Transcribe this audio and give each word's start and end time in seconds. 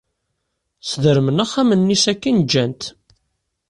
Sdermen 0.89 1.43
axxam-nni 1.45 1.97
sakkin 2.03 2.37
ǧǧan-t. 2.45 2.83